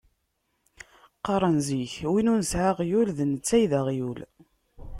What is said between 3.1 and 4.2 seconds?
d netta ay d aɣyul.